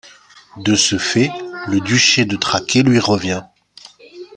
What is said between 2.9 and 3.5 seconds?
revient.